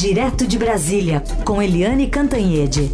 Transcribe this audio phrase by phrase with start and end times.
[0.00, 2.88] Direto de Brasília, com Eliane Cantanhede.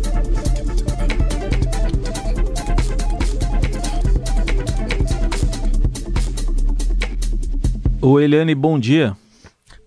[8.01, 9.15] O Eliane, bom dia.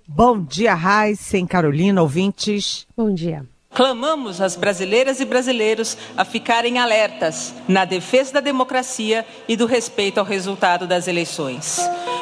[0.08, 2.86] Bom dia, Raíssen, Carolina, ouvintes.
[2.95, 3.43] Bom dia.
[3.78, 10.20] Clamamos às brasileiras e brasileiros a ficarem alertas na defesa da democracia e do respeito
[10.20, 11.80] ao resultado das eleições.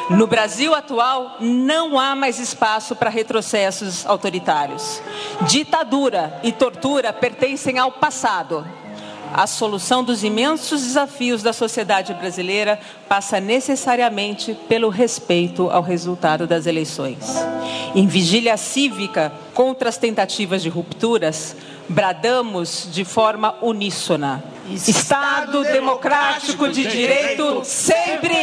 [0.09, 5.01] No Brasil atual, não há mais espaço para retrocessos autoritários.
[5.47, 8.67] Ditadura e tortura pertencem ao passado.
[9.33, 16.65] A solução dos imensos desafios da sociedade brasileira passa necessariamente pelo respeito ao resultado das
[16.65, 17.33] eleições.
[17.95, 21.55] Em vigília cívica contra as tentativas de rupturas,
[21.87, 28.35] bradamos de forma uníssona: Estado democrático de direito sempre!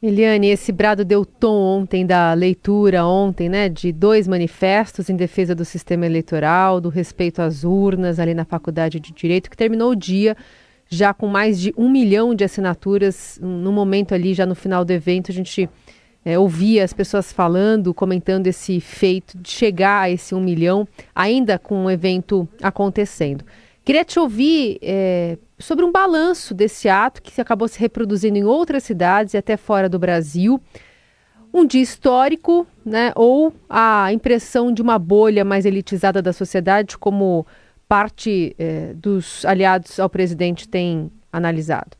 [0.00, 5.56] Eliane, esse brado deu tom ontem da leitura ontem, né, de dois manifestos em defesa
[5.56, 9.96] do sistema eleitoral, do respeito às urnas ali na Faculdade de Direito, que terminou o
[9.96, 10.36] dia
[10.88, 13.40] já com mais de um milhão de assinaturas.
[13.42, 15.68] No momento ali, já no final do evento, a gente
[16.24, 21.58] é, ouvia as pessoas falando, comentando esse feito de chegar a esse um milhão, ainda
[21.58, 23.44] com o evento acontecendo.
[23.84, 28.82] Queria te ouvir é, sobre um balanço desse ato que acabou se reproduzindo em outras
[28.82, 30.60] cidades e até fora do Brasil.
[31.52, 37.46] Um dia histórico, né, ou a impressão de uma bolha mais elitizada da sociedade, como
[37.88, 41.99] parte é, dos aliados ao presidente tem analisado?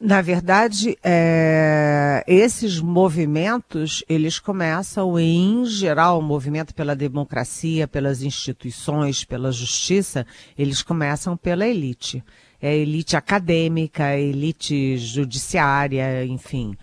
[0.00, 9.24] Na verdade, é, esses movimentos, eles começam em geral, o movimento pela democracia, pelas instituições,
[9.24, 10.24] pela justiça,
[10.56, 12.22] eles começam pela elite.
[12.62, 16.76] É a elite acadêmica, a elite judiciária, enfim.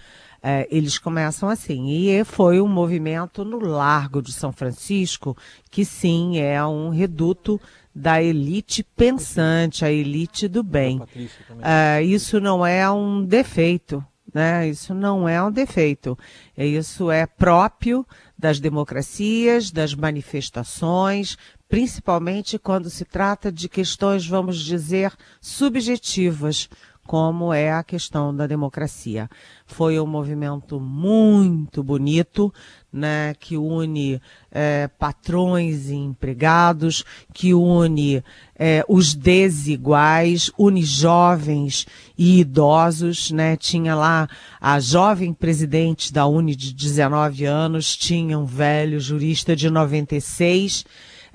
[0.44, 1.88] É, eles começam assim.
[1.92, 5.38] E foi um movimento no Largo de São Francisco,
[5.72, 7.62] que sim, é um reduto
[7.96, 11.00] da elite pensante, a elite do bem.
[11.00, 14.68] Uh, isso não é um defeito, né?
[14.68, 16.18] Isso não é um defeito.
[16.58, 18.06] Isso é próprio
[18.38, 21.38] das democracias, das manifestações,
[21.70, 26.70] principalmente quando se trata de questões, vamos dizer, subjetivas,
[27.06, 29.30] como é a questão da democracia.
[29.66, 32.52] Foi um movimento muito bonito,
[32.92, 34.20] né, que une
[34.52, 38.24] é, patrões e empregados, que une
[38.58, 41.86] é, os desiguais, une jovens
[42.18, 43.58] e idosos, né?
[43.58, 44.30] Tinha lá
[44.60, 50.86] a jovem presidente da Uni de 19 anos, tinha um velho jurista de 96,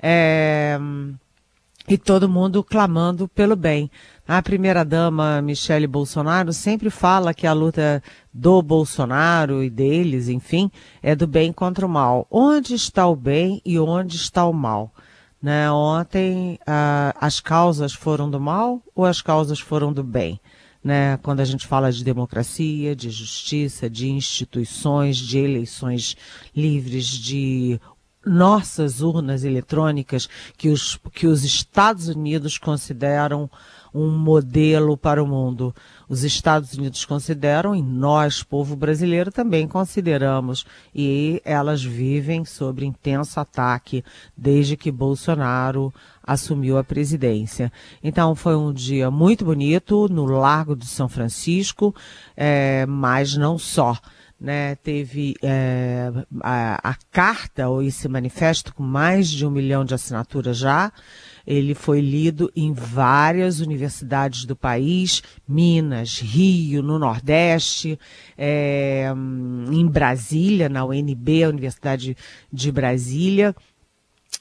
[0.01, 0.79] é,
[1.87, 3.89] e todo mundo clamando pelo bem.
[4.27, 8.01] A primeira-dama Michele Bolsonaro sempre fala que a luta
[8.33, 10.71] do Bolsonaro e deles, enfim,
[11.01, 12.27] é do bem contra o mal.
[12.29, 14.93] Onde está o bem e onde está o mal?
[15.41, 15.69] Né?
[15.71, 20.39] Ontem ah, as causas foram do mal ou as causas foram do bem?
[20.83, 21.17] Né?
[21.17, 26.15] Quando a gente fala de democracia, de justiça, de instituições, de eleições
[26.55, 27.79] livres, de
[28.25, 33.49] nossas urnas eletrônicas que os, que os Estados Unidos consideram
[33.93, 35.75] um modelo para o mundo.
[36.07, 40.65] Os Estados Unidos consideram e nós, povo brasileiro, também consideramos.
[40.95, 44.03] E elas vivem sob intenso ataque
[44.35, 45.93] desde que Bolsonaro
[46.23, 47.71] assumiu a presidência.
[48.03, 51.93] Então foi um dia muito bonito no Largo de São Francisco,
[52.35, 53.97] é, mas não só.
[54.43, 59.93] Né, teve é, a, a, carta ou esse manifesto com mais de um milhão de
[59.93, 60.91] assinaturas já,
[61.45, 67.99] ele foi lido em várias universidades do país, Minas, Rio, no Nordeste,
[68.35, 69.13] é,
[69.71, 72.17] em Brasília, na UNB, a Universidade
[72.51, 73.55] de Brasília.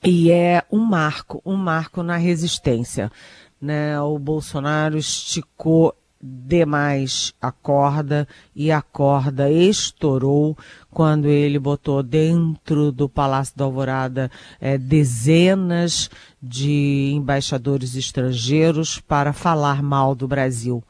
[0.02, 3.12] E é um marco, um marco na resistência.
[3.60, 4.00] Né?
[4.00, 10.56] O Bolsonaro esticou demais a corda e a corda estourou
[10.90, 14.30] quando ele botou dentro do Palácio da Alvorada
[14.60, 16.10] é, dezenas
[16.42, 20.84] de embaixadores estrangeiros para falar mal do Brasil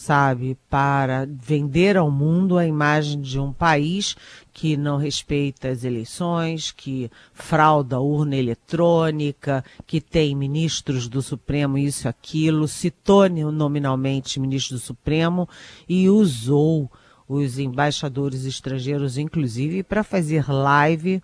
[0.00, 4.16] sabe, para vender ao mundo a imagem de um país
[4.50, 12.08] que não respeita as eleições, que frauda urna eletrônica, que tem ministros do Supremo isso
[12.08, 15.46] aquilo, citou nominalmente ministro do Supremo
[15.86, 16.90] e usou
[17.28, 21.22] os embaixadores estrangeiros, inclusive, para fazer live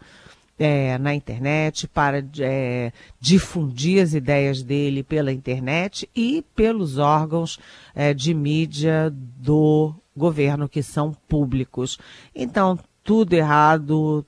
[0.58, 7.58] é, na internet, para é, difundir as ideias dele pela internet e pelos órgãos
[7.94, 11.98] é, de mídia do governo que são públicos.
[12.34, 14.26] Então, tudo errado,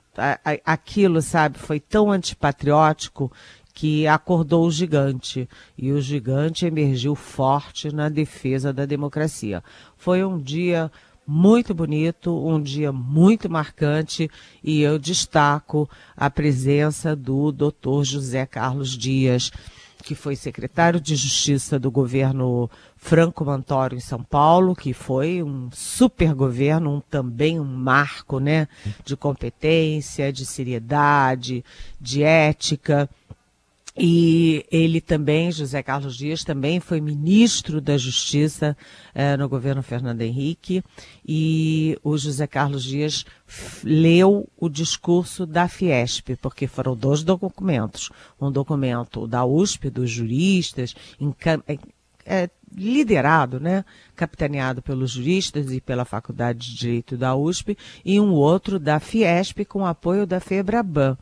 [0.63, 3.29] aquilo, sabe, foi tão antipatriótico
[3.73, 5.49] que acordou o gigante.
[5.77, 9.63] E o gigante emergiu forte na defesa da democracia.
[9.97, 10.91] Foi um dia
[11.29, 14.27] muito bonito, um dia muito marcante
[14.63, 15.87] e eu destaco
[16.17, 18.01] a presença do Dr.
[18.03, 19.51] José Carlos Dias,
[20.03, 22.67] que foi secretário de Justiça do governo
[22.97, 28.67] Franco Mantório em São Paulo, que foi um super governo, um, também um marco né,
[29.05, 31.63] de competência, de seriedade,
[32.01, 33.07] de ética.
[34.01, 38.77] E ele também, José Carlos Dias, também foi ministro da Justiça
[39.13, 40.81] eh, no governo Fernando Henrique.
[41.27, 43.25] E o José Carlos Dias
[43.83, 48.09] leu o discurso da Fiesp, porque foram dois documentos.
[48.39, 50.95] Um documento da USP, dos juristas,
[52.25, 53.83] é, liderado, né,
[54.15, 59.65] capitaneado pelos juristas e pela Faculdade de Direito da USP, e um outro da Fiesp
[59.65, 61.17] com apoio da FEBRABAN.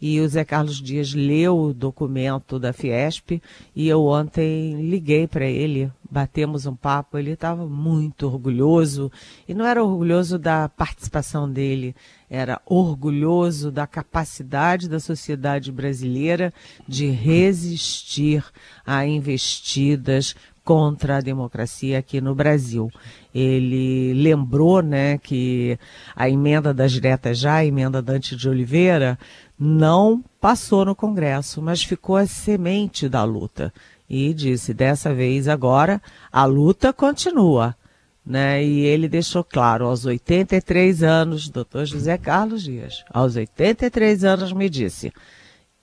[0.00, 3.40] E o Zé Carlos Dias leu o documento da Fiesp
[3.74, 9.12] e eu ontem liguei para ele, batemos um papo, ele estava muito orgulhoso,
[9.48, 11.94] e não era orgulhoso da participação dele,
[12.28, 16.52] era orgulhoso da capacidade da sociedade brasileira
[16.86, 18.44] de resistir
[18.86, 22.90] a investidas contra a democracia aqui no Brasil.
[23.34, 25.78] Ele lembrou né, que
[26.14, 29.18] a emenda das diretas já, a emenda Dante de Oliveira,
[29.58, 33.72] não passou no Congresso, mas ficou a semente da luta.
[34.08, 36.02] E disse, dessa vez agora,
[36.32, 37.76] a luta continua.
[38.24, 38.64] Né?
[38.64, 44.68] E ele deixou claro, aos 83 anos, doutor José Carlos Dias, aos 83 anos me
[44.68, 45.12] disse,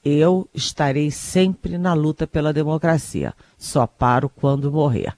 [0.07, 3.33] eu estarei sempre na luta pela democracia.
[3.57, 5.13] Só paro quando morrer.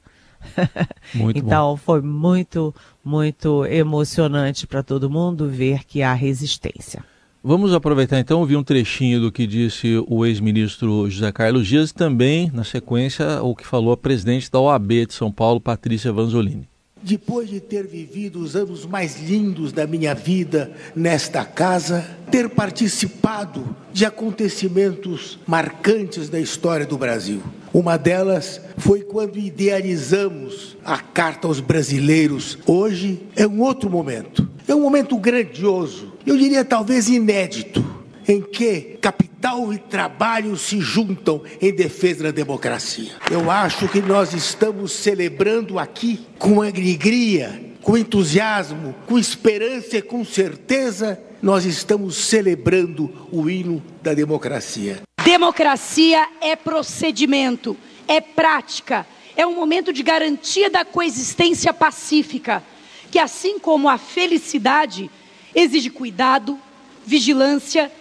[1.36, 1.78] então bom.
[1.78, 7.04] foi muito, muito emocionante para todo mundo ver que há resistência.
[7.42, 11.94] Vamos aproveitar então ouvir um trechinho do que disse o ex-ministro José Carlos Dias e
[11.94, 16.69] também, na sequência, o que falou a presidente da OAB de São Paulo, Patrícia Vanzolini.
[17.02, 23.76] Depois de ter vivido os anos mais lindos da minha vida nesta casa, ter participado
[23.94, 27.42] de acontecimentos marcantes da história do Brasil.
[27.74, 32.58] Uma delas foi quando idealizamos a Carta aos Brasileiros.
[32.66, 34.48] Hoje é um outro momento.
[34.68, 37.99] É um momento grandioso, eu diria talvez inédito
[38.30, 43.14] em que capital e trabalho se juntam em defesa da democracia.
[43.32, 50.24] Eu acho que nós estamos celebrando aqui com alegria, com entusiasmo, com esperança e com
[50.24, 55.02] certeza, nós estamos celebrando o hino da democracia.
[55.24, 57.76] Democracia é procedimento,
[58.08, 62.62] é prática, é um momento de garantia da coexistência pacífica,
[63.10, 65.10] que assim como a felicidade
[65.56, 66.60] exige cuidado,
[67.06, 67.92] vigilância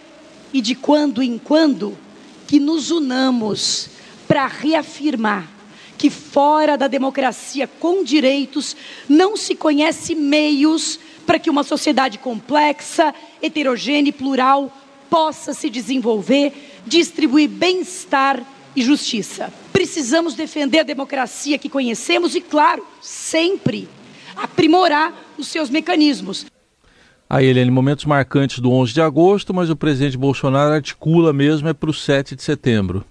[0.53, 1.97] e de quando em quando
[2.47, 3.89] que nos unamos
[4.27, 5.47] para reafirmar
[5.97, 8.75] que fora da democracia com direitos
[9.07, 14.73] não se conhece meios para que uma sociedade complexa, heterogênea e plural
[15.09, 18.41] possa se desenvolver, distribuir bem-estar
[18.75, 19.53] e justiça.
[19.73, 23.89] Precisamos defender a democracia que conhecemos e, claro, sempre
[24.35, 26.45] aprimorar os seus mecanismos.
[27.29, 31.73] Aí, Helene, momentos marcantes do 11 de agosto, mas o presidente Bolsonaro articula mesmo é
[31.73, 33.05] para o 7 de setembro.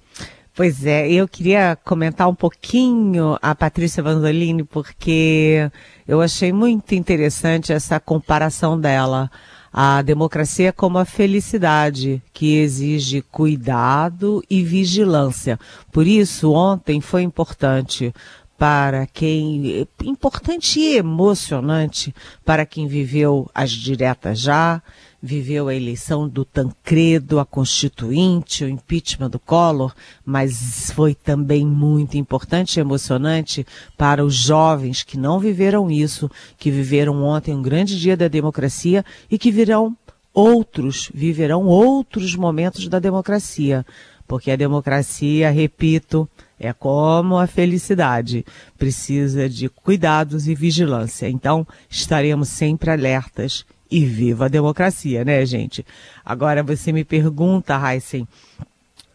[0.56, 5.70] Pois é, eu queria comentar um pouquinho a Patrícia Vanzolini, porque
[6.06, 9.30] eu achei muito interessante essa comparação dela.
[9.72, 15.60] A democracia como a felicidade, que exige cuidado e vigilância.
[15.92, 18.12] Por isso, ontem foi importante
[18.58, 22.12] para quem importante e emocionante
[22.44, 24.82] para quem viveu as diretas já,
[25.22, 32.16] viveu a eleição do Tancredo, a Constituinte, o impeachment do Collor, mas foi também muito
[32.16, 33.64] importante e emocionante
[33.96, 39.04] para os jovens que não viveram isso, que viveram ontem um grande dia da democracia
[39.30, 39.96] e que virão
[40.34, 43.86] outros, viverão outros momentos da democracia.
[44.26, 48.44] Porque a democracia, repito, é como a felicidade,
[48.76, 51.28] precisa de cuidados e vigilância.
[51.28, 53.64] Então, estaremos sempre alertas.
[53.90, 55.82] E viva a democracia, né, gente?
[56.22, 58.28] Agora você me pergunta, Heisen,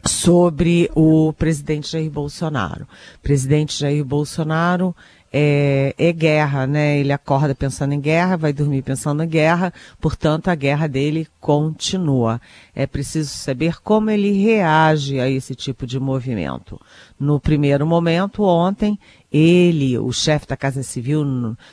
[0.03, 2.87] sobre o presidente Jair Bolsonaro.
[3.21, 4.95] presidente Jair Bolsonaro
[5.35, 6.99] é, é, guerra, né?
[6.99, 12.39] Ele acorda pensando em guerra, vai dormir pensando em guerra, portanto a guerra dele continua.
[12.75, 16.79] É preciso saber como ele reage a esse tipo de movimento.
[17.19, 18.99] No primeiro momento, ontem,
[19.31, 21.25] ele, o chefe da Casa Civil,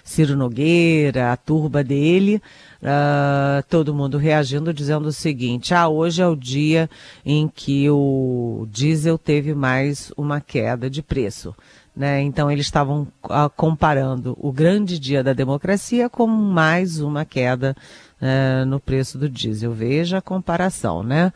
[0.02, 2.40] Ciro Nogueira, a turba dele,
[2.80, 6.88] Uh, todo mundo reagindo, dizendo o seguinte: ah, hoje é o dia
[7.26, 11.54] em que o diesel teve mais uma queda de preço.
[11.94, 12.22] Né?
[12.22, 17.76] Então eles estavam uh, comparando o grande dia da democracia com mais uma queda
[18.22, 19.72] uh, no preço do diesel.
[19.72, 21.32] Veja a comparação, né?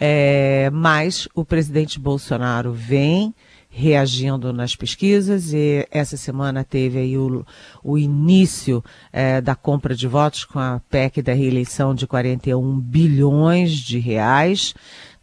[0.00, 3.34] É, mas o presidente Bolsonaro vem
[3.68, 7.44] reagindo nas pesquisas e essa semana teve aí o,
[7.84, 13.72] o início é, da compra de votos com a PEC da reeleição de 41 bilhões
[13.72, 14.74] de reais.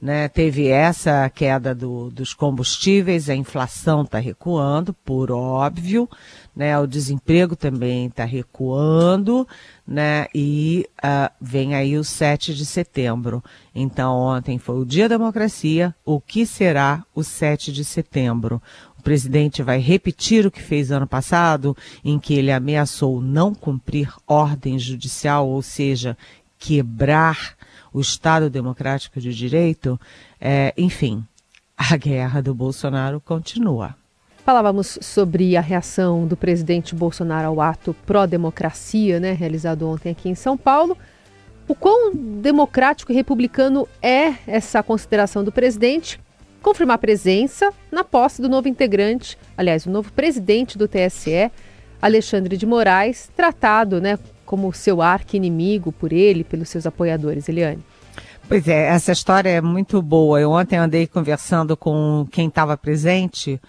[0.06, 0.28] Né?
[0.28, 6.08] Teve essa queda do, dos combustíveis, a inflação está recuando, por óbvio,
[6.56, 6.78] né?
[6.78, 9.48] o desemprego também está recuando,
[9.88, 10.28] né?
[10.32, 13.44] e uh, vem aí o 7 de setembro.
[13.74, 18.62] Então, ontem foi o Dia da Democracia, o que será o 7 de setembro?
[19.00, 24.14] O presidente vai repetir o que fez ano passado, em que ele ameaçou não cumprir
[24.28, 26.16] ordem judicial, ou seja,
[26.60, 27.55] quebrar
[27.96, 29.98] o Estado Democrático de Direito,
[30.40, 31.24] é, enfim,
[31.78, 33.96] a guerra do Bolsonaro continua.
[34.44, 40.36] Falávamos sobre a reação do presidente Bolsonaro ao ato pró-democracia, né, realizado ontem aqui em
[40.36, 40.98] São Paulo.
[41.70, 46.20] O quão democrático e republicano é essa consideração do presidente?
[46.62, 51.50] Confirmar presença na posse do novo integrante, aliás, o novo presidente do TSE,
[52.02, 57.84] Alexandre de Moraes, tratado né, como seu arqui-inimigo por ele, pelos seus apoiadores, Eliane?
[58.48, 60.40] Pois é, essa história é muito boa.
[60.40, 63.60] Eu ontem andei conversando com quem estava presente.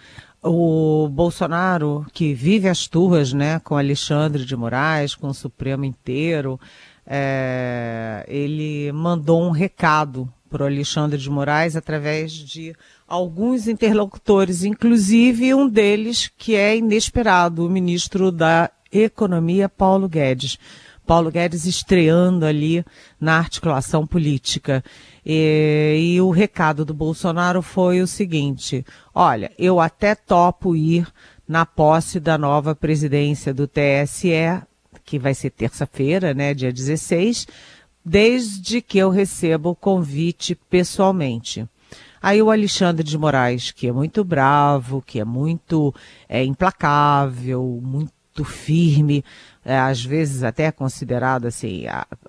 [0.42, 6.61] O Bolsonaro, que vive as turras, né, com Alexandre de Moraes, com o Supremo inteiro,
[7.06, 12.75] é, ele mandou um recado para o Alexandre de Moraes através de
[13.09, 20.59] alguns interlocutores, inclusive um deles que é inesperado, o ministro da economia, Paulo Guedes.
[21.07, 22.85] Paulo Guedes estreando ali
[23.21, 24.83] na articulação política.
[25.25, 31.07] E, e, o recado do Bolsonaro foi o seguinte: olha, eu até topo ir
[31.47, 34.61] na posse da nova presidência do TSE,
[35.05, 37.47] que vai ser terça-feira, né, dia 16,
[38.05, 41.66] desde que eu receba o convite pessoalmente.
[42.21, 45.95] Aí o Alexandre de Moraes, que é muito bravo, que é muito
[46.28, 49.25] é, implacável, muito muito firme,
[49.64, 51.85] é, às vezes até considerado assim,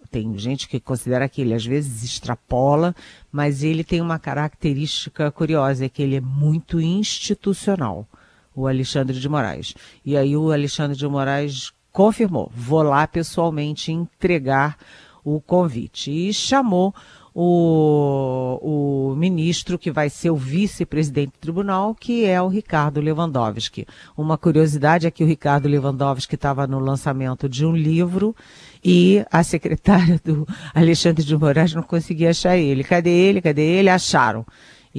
[0.10, 2.96] tem gente que considera que ele às vezes extrapola,
[3.32, 8.08] mas ele tem uma característica curiosa, é que ele é muito institucional,
[8.56, 9.76] o Alexandre de Moraes.
[10.06, 14.78] E aí o Alexandre de Moraes confirmou, vou lá pessoalmente entregar
[15.24, 16.10] o convite.
[16.10, 16.96] E chamou
[17.40, 23.86] o, o ministro que vai ser o vice-presidente do tribunal, que é o Ricardo Lewandowski.
[24.18, 28.36] Uma curiosidade é que o Ricardo Lewandowski estava no lançamento de um livro
[28.84, 32.84] e a secretária do Alexandre de Moraes não conseguia achar ele.
[32.84, 33.40] Cadê ele?
[33.40, 33.90] Cadê ele?
[33.90, 34.44] Acharam.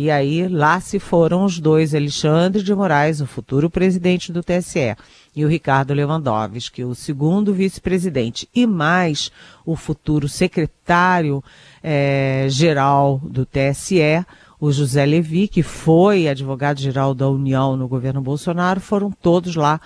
[0.00, 4.94] E aí lá se foram os dois, Alexandre de Moraes, o futuro presidente do TSE,
[5.34, 9.32] e o Ricardo Lewandowski, o segundo vice-presidente, e mais
[9.66, 11.42] o futuro secretário
[11.82, 14.24] é, geral do TSE,
[14.60, 19.80] o José Levi, que foi advogado-geral da União no governo Bolsonaro, foram todos lá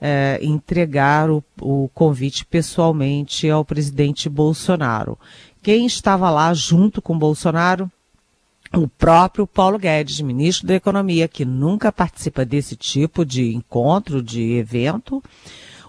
[0.00, 5.18] é, entregar o, o convite pessoalmente ao presidente Bolsonaro.
[5.60, 7.90] Quem estava lá junto com Bolsonaro?
[8.74, 14.52] O próprio Paulo Guedes, ministro da Economia, que nunca participa desse tipo de encontro, de
[14.52, 15.22] evento,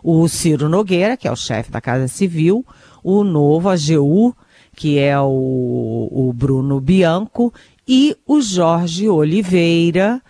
[0.03, 2.65] o Ciro Nogueira, que é o chefe da Casa Civil,
[3.03, 4.36] o novo AGU,
[4.75, 7.53] que é o, o Bruno Bianco,
[7.88, 10.21] e o Jorge Oliveira,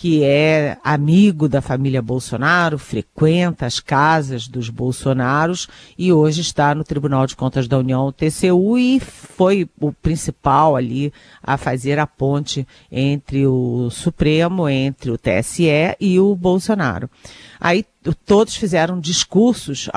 [0.00, 6.82] que é amigo da família Bolsonaro, frequenta as casas dos Bolsonaros e hoje está no
[6.82, 12.66] Tribunal de Contas da União, TCU, e foi o principal ali a fazer a ponte
[12.90, 15.68] entre o Supremo, entre o TSE
[16.00, 17.10] e o Bolsonaro.
[17.60, 17.84] Aí
[18.24, 19.90] todos fizeram discursos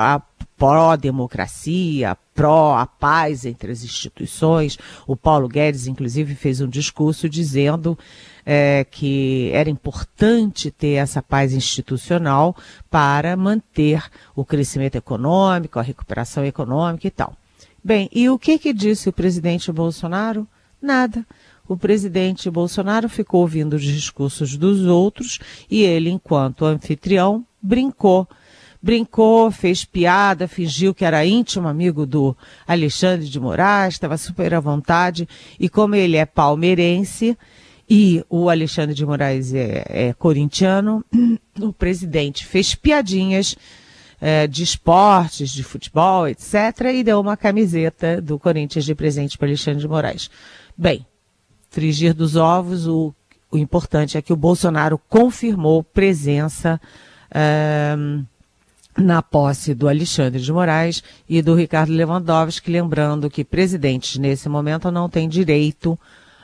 [0.56, 4.78] pró-democracia, pró a paz entre as instituições.
[5.06, 7.98] O Paulo Guedes, inclusive, fez um discurso dizendo
[8.44, 12.56] é, que era importante ter essa paz institucional
[12.90, 14.02] para manter
[14.34, 17.36] o crescimento econômico, a recuperação econômica e tal.
[17.82, 20.46] Bem, e o que, que disse o presidente Bolsonaro?
[20.80, 21.26] Nada.
[21.66, 25.38] O presidente Bolsonaro ficou ouvindo os discursos dos outros
[25.70, 28.28] e ele, enquanto anfitrião, brincou
[28.84, 32.36] brincou, fez piada, fingiu que era íntimo amigo do
[32.68, 35.26] Alexandre de Moraes, estava super à vontade.
[35.58, 37.34] E como ele é palmeirense
[37.88, 41.02] e o Alexandre de Moraes é, é corintiano,
[41.58, 43.56] o presidente fez piadinhas
[44.20, 49.48] é, de esportes, de futebol, etc., e deu uma camiseta do Corinthians de presente para
[49.48, 50.30] Alexandre de Moraes.
[50.76, 51.06] Bem,
[51.70, 53.14] frigir dos ovos, o,
[53.50, 56.78] o importante é que o Bolsonaro confirmou presença.
[57.34, 57.96] É,
[58.96, 64.90] na posse do Alexandre de Moraes e do Ricardo Lewandowski, lembrando que presidentes nesse momento
[64.90, 65.98] não têm direito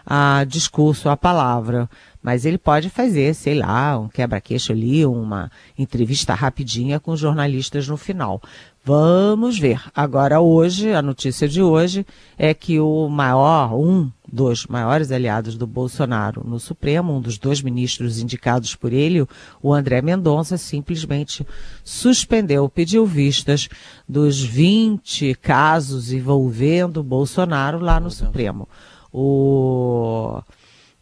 [0.04, 1.88] a discurso, a palavra,
[2.22, 7.96] mas ele pode fazer, sei lá, um quebra-queixo ali, uma entrevista rapidinha com jornalistas no
[7.96, 8.42] final.
[8.84, 9.80] Vamos ver.
[9.94, 12.04] Agora hoje, a notícia de hoje
[12.38, 17.60] é que o maior, um dos maiores aliados do Bolsonaro no Supremo, um dos dois
[17.60, 19.26] ministros indicados por ele,
[19.62, 21.46] o André Mendonça, simplesmente
[21.82, 23.68] suspendeu, pediu vistas
[24.08, 28.68] dos 20 casos envolvendo Bolsonaro lá no Supremo.
[29.12, 30.40] O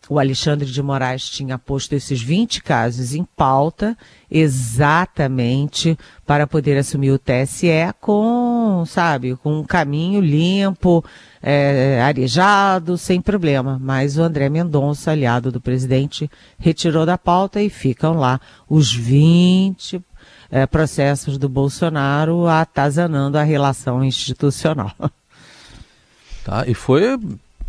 [0.08, 3.97] o Alexandre de Moraes tinha posto esses 20 casos em pauta
[4.30, 7.68] exatamente para poder assumir o TSE
[8.00, 11.04] com, sabe, com um caminho limpo,
[11.42, 13.78] é, arejado, sem problema.
[13.80, 20.02] Mas o André Mendonça, aliado do presidente, retirou da pauta e ficam lá os 20
[20.50, 24.92] é, processos do Bolsonaro atazanando a relação institucional.
[26.44, 27.18] Tá, e foi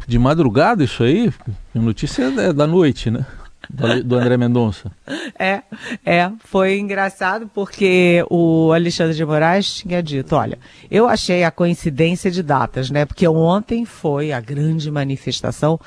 [0.08, 1.32] de madrugada isso aí?
[1.76, 3.26] A notícia é da noite, né?
[3.70, 4.92] Do André Mendonça.
[5.42, 5.62] É,
[6.06, 10.60] é, foi engraçado porque o Alexandre de Moraes tinha dito, olha,
[10.92, 13.06] eu achei a coincidência de datas, né?
[13.06, 15.80] Porque ontem foi a grande manifestação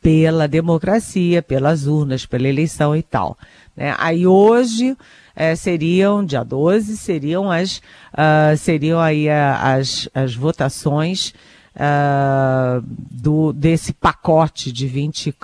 [0.00, 3.36] pela democracia, pelas urnas, pela eleição e tal.
[3.76, 3.94] Né?
[3.98, 4.96] Aí hoje
[5.34, 7.78] é, seriam, dia 12, seriam as,
[8.12, 11.34] uh, seriam aí as, as votações
[11.74, 15.34] uh, do, desse pacote de 20 uh,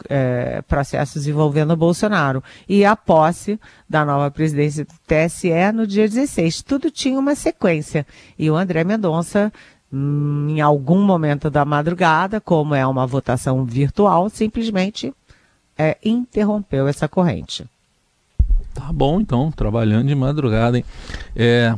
[0.66, 3.58] processos envolvendo o Bolsonaro e a posse
[3.88, 6.62] da nova presidência do TSE no dia 16.
[6.62, 8.06] Tudo tinha uma sequência.
[8.38, 9.52] E o André Mendonça,
[9.92, 15.12] hum, em algum momento da madrugada, como é uma votação virtual, simplesmente
[15.76, 17.64] é, interrompeu essa corrente.
[18.74, 20.84] Tá bom, então, trabalhando de madrugada, hein?
[21.34, 21.74] É,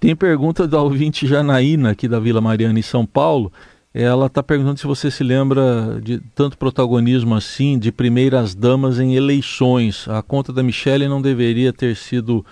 [0.00, 3.52] tem pergunta do ouvinte Janaína, aqui da Vila Mariana, em São Paulo.
[4.00, 9.16] Ela está perguntando se você se lembra de tanto protagonismo assim de primeiras damas em
[9.16, 10.06] eleições.
[10.08, 12.46] A conta da Michelle não deveria ter sido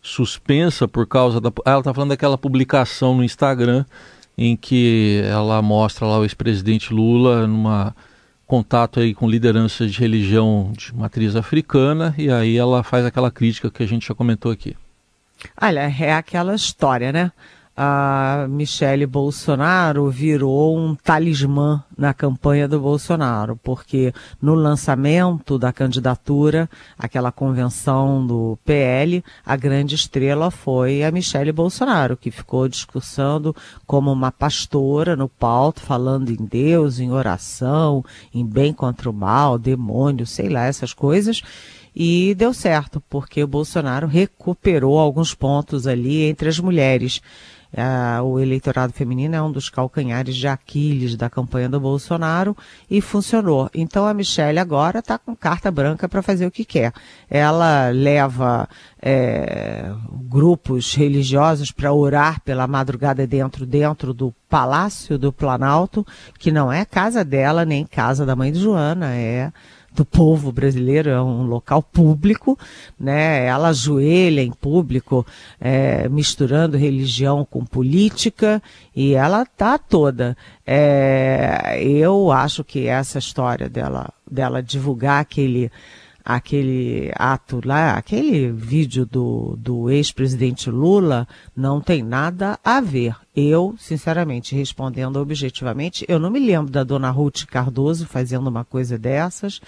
[0.00, 1.48] suspensa por causa da.
[1.64, 3.84] Ah, ela está falando daquela publicação no Instagram
[4.38, 7.96] em que ela mostra lá o ex-presidente Lula numa
[8.46, 13.72] contato aí com lideranças de religião de matriz africana e aí ela faz aquela crítica
[13.72, 14.76] que a gente já comentou aqui.
[15.60, 17.32] Olha, é aquela história, né?
[17.76, 26.68] A Michele Bolsonaro virou um talismã na campanha do Bolsonaro, porque no lançamento da candidatura,
[26.98, 33.56] aquela convenção do PL, a grande estrela foi a Michele Bolsonaro, que ficou discursando
[33.86, 38.04] como uma pastora no palco, falando em Deus, em oração,
[38.34, 41.42] em bem contra o mal, demônio, sei lá, essas coisas.
[41.94, 47.20] E deu certo, porque o Bolsonaro recuperou alguns pontos ali entre as mulheres.
[47.72, 52.54] Uh, o eleitorado feminino é um dos calcanhares de Aquiles da campanha do Bolsonaro
[52.90, 53.70] e funcionou.
[53.72, 56.92] Então a Michelle agora está com carta branca para fazer o que quer.
[57.30, 58.68] Ela leva
[59.00, 59.90] é,
[60.28, 66.06] grupos religiosos para orar pela madrugada dentro dentro do Palácio do Planalto,
[66.38, 69.50] que não é casa dela nem casa da mãe de Joana, é
[69.94, 72.58] do povo brasileiro, é um local público,
[72.98, 73.44] né?
[73.46, 75.26] Ela ajoelha em público,
[75.60, 78.62] é, misturando religião com política,
[78.96, 80.36] e ela tá toda.
[80.66, 85.70] É, eu acho que essa história dela, dela divulgar aquele
[86.24, 93.16] aquele ato lá, aquele vídeo do, do ex-presidente Lula não tem nada a ver.
[93.34, 98.98] Eu, sinceramente, respondendo objetivamente, eu não me lembro da dona Ruth Cardoso fazendo uma coisa
[98.98, 99.60] dessas.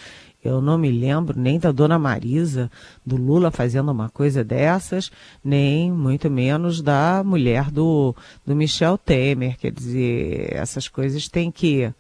[0.44, 2.70] Eu não me lembro nem da dona Marisa,
[3.04, 5.10] do Lula fazendo uma coisa dessas,
[5.42, 8.14] nem muito menos da mulher do,
[8.44, 9.56] do Michel Temer.
[9.56, 11.90] Quer dizer, essas coisas têm que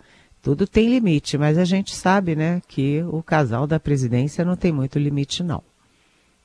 [0.44, 4.70] tudo tem limite, mas a gente sabe, né, que o casal da presidência não tem
[4.70, 5.62] muito limite, não.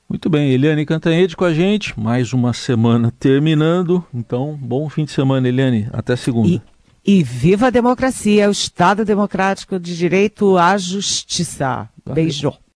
[0.08, 4.02] Muito bem, Eliane Cantanhede com a gente, mais uma semana terminando.
[4.12, 5.86] Então, bom fim de semana, Eliane.
[5.92, 6.48] Até segunda.
[6.48, 6.62] E,
[7.18, 11.86] e viva a democracia, o Estado democrático de direito à justiça.
[12.12, 12.54] Beijo.